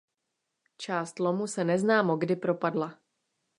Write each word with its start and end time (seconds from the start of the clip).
Část 0.77 1.19
lomu 1.19 1.47
se 1.47 1.63
neznámo 1.63 2.17
kdy 2.17 2.35
propadla. 2.35 2.99